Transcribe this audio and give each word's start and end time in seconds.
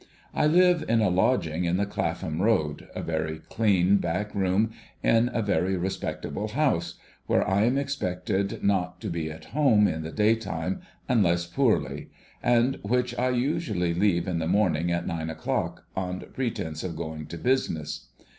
1 0.33 0.51
live 0.57 0.83
in 0.89 0.99
a 0.99 1.11
lodging 1.11 1.63
in 1.65 1.77
the 1.77 1.85
Clapham 1.85 2.41
Road— 2.41 2.87
a 2.95 3.03
very 3.03 3.37
clean 3.49 3.97
back 3.97 4.33
room, 4.33 4.71
in 5.03 5.29
a 5.31 5.43
very 5.43 5.77
respectable 5.77 6.47
house— 6.47 6.95
where 7.27 7.47
I 7.47 7.65
am 7.65 7.77
expected 7.77 8.63
not 8.63 8.99
to 9.01 9.11
be 9.11 9.29
at 9.29 9.45
home 9.53 9.87
in 9.87 10.01
the 10.01 10.09
day 10.11 10.33
time, 10.33 10.81
unless 11.07 11.45
poorly; 11.45 12.09
and 12.41 12.79
which 12.81 13.15
I 13.19 13.29
usually 13.29 13.93
leave 13.93 14.27
in 14.27 14.39
the 14.39 14.47
morning 14.47 14.91
at 14.91 15.05
nine 15.05 15.29
o'clock, 15.29 15.85
on 15.95 16.19
pretence 16.33 16.83
of 16.83 16.95
going 16.95 17.27
to 17.27 17.37
business. 17.37 18.07